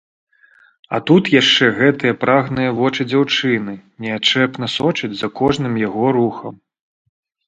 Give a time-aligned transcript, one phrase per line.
[0.97, 6.55] А тут яшчэ гэтыя прагныя вочы дзяўчыны неадчэпна сочаць за кожным яго рухам.